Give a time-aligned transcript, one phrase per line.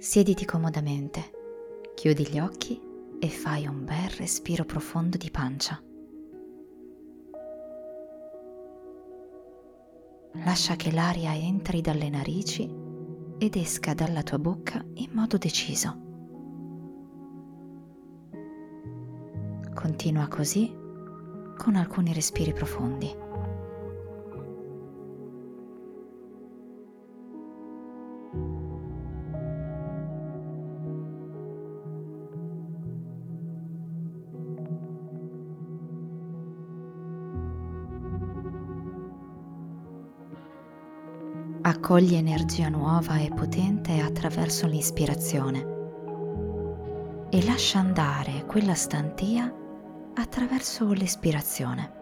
[0.00, 1.30] Siediti comodamente,
[1.94, 2.80] chiudi gli occhi
[3.18, 5.78] e fai un bel respiro profondo di pancia.
[10.42, 12.62] Lascia che l'aria entri dalle narici
[13.36, 15.94] ed esca dalla tua bocca in modo deciso.
[19.74, 20.74] Continua così
[21.58, 23.19] con alcuni respiri profondi.
[41.62, 45.66] Accogli energia nuova e potente attraverso l'ispirazione
[47.28, 49.54] e lascia andare quella stantia
[50.14, 51.92] attraverso l'espirazione.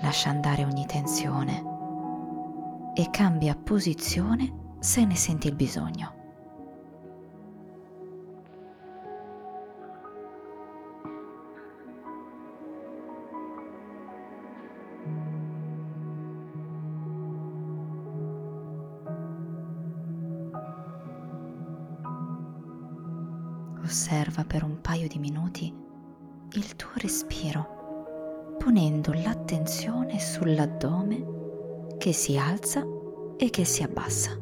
[0.00, 1.62] Lascia andare ogni tensione
[2.94, 6.21] e cambia posizione se ne senti il bisogno.
[24.02, 25.72] Osserva per un paio di minuti
[26.54, 32.84] il tuo respiro, ponendo l'attenzione sull'addome che si alza
[33.36, 34.36] e che si abbassa.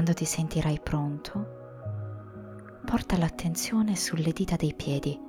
[0.00, 1.46] Quando ti sentirai pronto,
[2.86, 5.20] porta l'attenzione sulle dita dei piedi.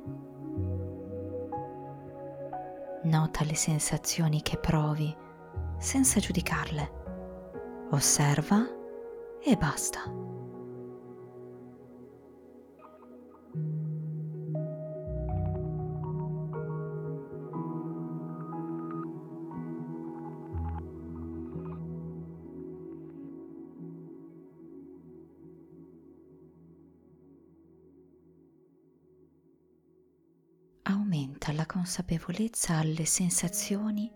[3.03, 5.13] Nota le sensazioni che provi
[5.77, 6.91] senza giudicarle.
[7.91, 8.65] Osserva
[9.43, 10.09] e basta.
[31.51, 34.11] La consapevolezza alle sensazioni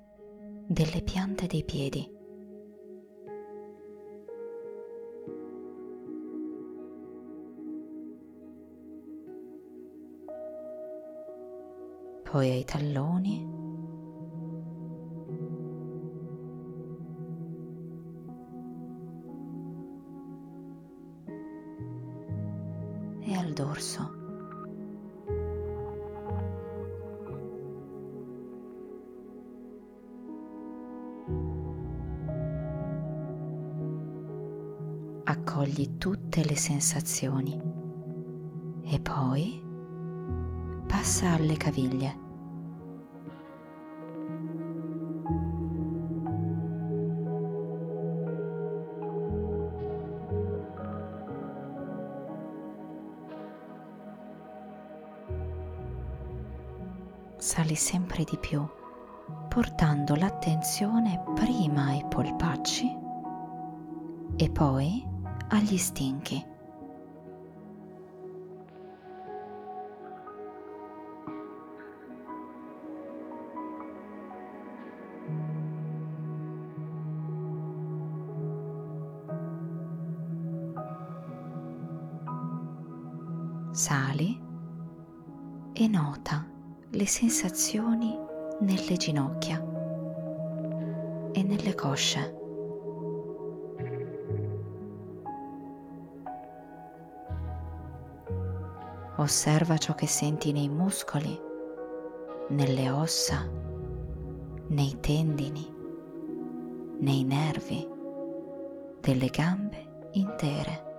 [0.68, 2.14] delle piante dei piedi.
[12.24, 13.54] Poi ai talloni.
[23.22, 24.05] E al dorso.
[35.46, 37.62] Accogli tutte le sensazioni
[38.84, 39.64] e poi
[40.88, 42.24] passa alle caviglie.
[57.38, 58.68] Sali sempre di più,
[59.48, 63.04] portando l'attenzione prima ai polpacci
[64.38, 65.14] e poi
[65.50, 66.54] agli stinchi.
[83.72, 84.42] Sali
[85.74, 86.48] e nota
[86.92, 88.18] le sensazioni
[88.62, 89.62] nelle ginocchia
[91.34, 92.45] e nelle cosce.
[99.26, 101.36] Osserva ciò che senti nei muscoli,
[102.50, 103.50] nelle ossa,
[104.68, 105.68] nei tendini,
[107.00, 107.90] nei nervi
[109.02, 110.95] delle gambe intere.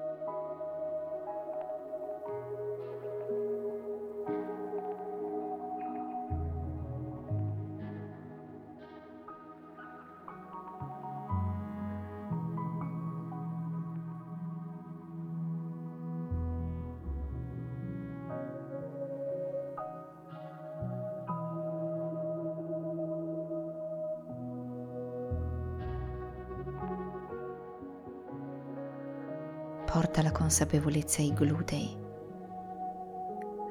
[29.96, 31.96] Porta la consapevolezza ai glutei,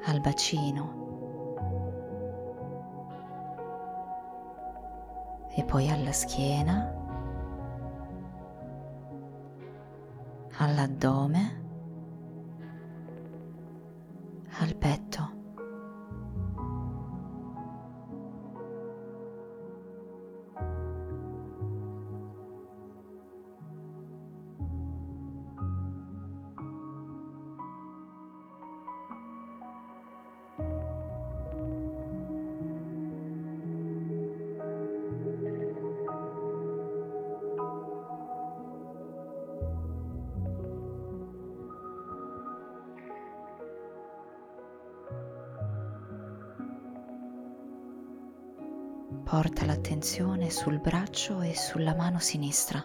[0.06, 1.04] al bacino.
[5.54, 6.92] E poi alla schiena,
[10.56, 11.65] all'addome,
[49.28, 52.80] porta l'attenzione sul braccio e sulla mano sinistra.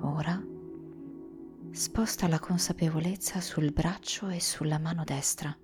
[0.00, 0.44] Ora
[1.70, 5.56] sposta la consapevolezza sul braccio e sulla mano destra.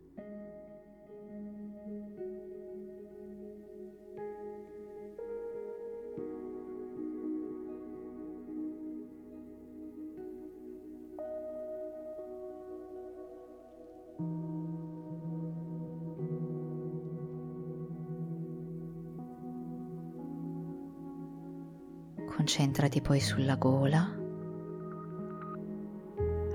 [22.35, 24.09] Concentrati poi sulla gola,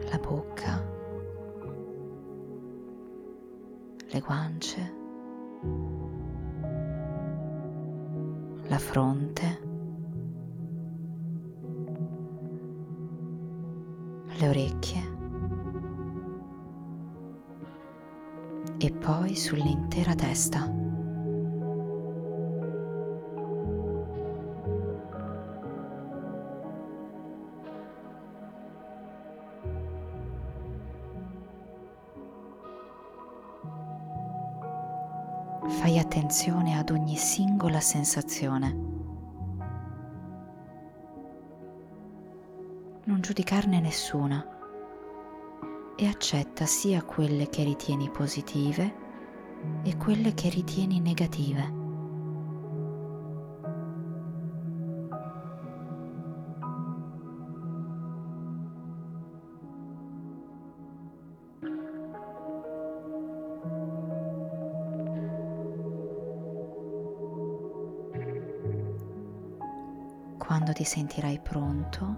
[0.10, 0.84] la bocca,
[4.08, 4.94] le guance,
[8.68, 9.60] la fronte,
[14.40, 15.14] le orecchie
[18.78, 20.85] e poi sull'intera testa.
[35.68, 38.74] Fai attenzione ad ogni singola sensazione.
[43.04, 44.46] Non giudicarne nessuna
[45.96, 49.04] e accetta sia quelle che ritieni positive
[49.84, 51.85] e quelle che ritieni negative.
[70.56, 72.16] Quando ti sentirai pronto,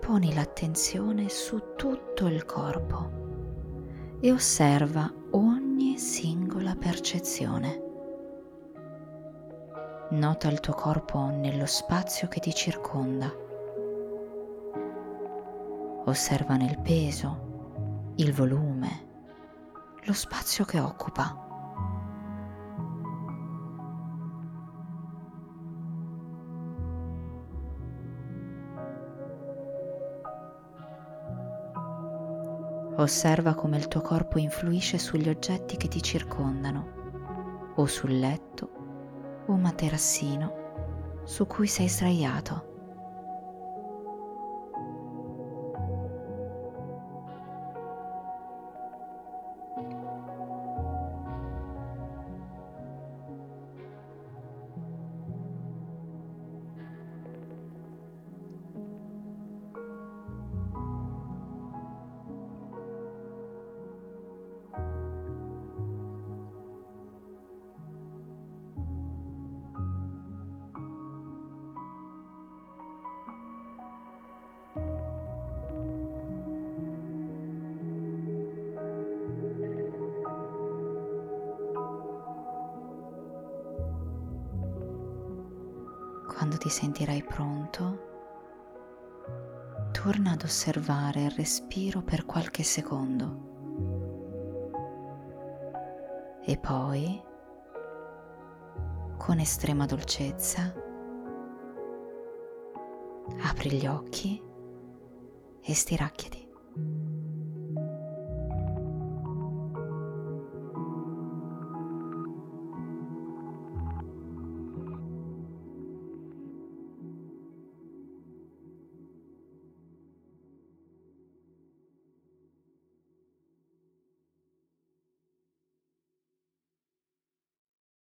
[0.00, 7.82] poni l'attenzione su tutto il corpo e osserva ogni singola percezione.
[10.08, 13.30] Nota il tuo corpo nello spazio che ti circonda.
[16.06, 19.06] Osservane il peso, il volume,
[20.04, 21.47] lo spazio che occupa.
[32.98, 38.70] Osserva come il tuo corpo influisce sugli oggetti che ti circondano, o sul letto
[39.46, 42.77] o materassino su cui sei sdraiato.
[86.28, 88.06] Quando ti sentirai pronto,
[89.90, 93.48] torna ad osservare il respiro per qualche secondo
[96.48, 97.20] e poi,
[99.18, 100.72] con estrema dolcezza,
[103.42, 104.42] apri gli occhi
[105.60, 106.48] e stiracchiati.